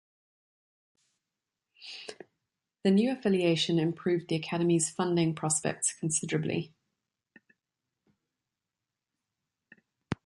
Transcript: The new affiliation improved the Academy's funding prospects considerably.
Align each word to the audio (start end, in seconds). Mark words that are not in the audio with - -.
The 2.83 2.89
new 2.89 3.11
affiliation 3.11 3.77
improved 3.77 4.29
the 4.29 4.35
Academy's 4.35 4.89
funding 4.89 5.35
prospects 5.35 5.93
considerably. 5.93 6.73